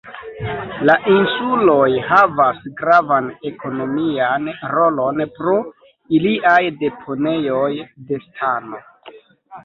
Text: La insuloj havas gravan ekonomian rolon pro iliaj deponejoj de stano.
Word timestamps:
La 0.89 0.93
insuloj 1.15 1.89
havas 2.05 2.61
gravan 2.79 3.27
ekonomian 3.49 4.47
rolon 4.71 5.21
pro 5.35 5.53
iliaj 6.19 6.55
deponejoj 6.79 7.69
de 8.09 8.19
stano. 8.25 8.81